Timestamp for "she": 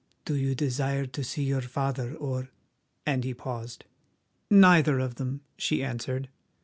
5.57-5.83